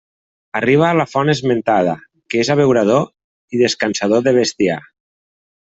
Arriba 0.59 0.87
a 0.87 0.95
la 0.99 1.05
font 1.11 1.29
esmentada, 1.33 1.93
que 2.33 2.41
és 2.45 2.51
abeurador 2.55 3.07
i 3.59 3.63
descansador 3.65 4.29
de 4.31 4.35
bestiar. 4.43 4.83